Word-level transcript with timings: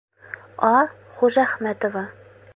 А. 0.73 0.75
ХУЖӘХМӘТОВА. 1.17 2.05